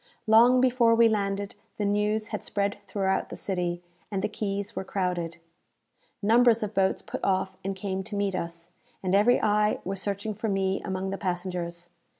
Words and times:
Long 0.25 0.61
before 0.61 0.95
we 0.95 1.07
landed, 1.07 1.53
the 1.77 1.85
news 1.85 2.29
had 2.29 2.41
spread 2.41 2.79
throughout 2.87 3.29
the 3.29 3.35
city, 3.35 3.83
and 4.09 4.23
the 4.23 4.27
quays 4.27 4.75
were 4.75 4.83
crowded. 4.83 5.37
Numbers 6.23 6.63
of 6.63 6.73
boats 6.73 7.03
put 7.03 7.23
off 7.23 7.55
and 7.63 7.75
came 7.75 8.01
to 8.05 8.15
meet 8.15 8.33
us, 8.33 8.71
and 9.03 9.13
every 9.13 9.39
eye 9.43 9.77
was 9.83 10.01
searching 10.01 10.33
for 10.33 10.49
me 10.49 10.81
among 10.83 11.11
the 11.11 11.19
passengers. 11.19 11.89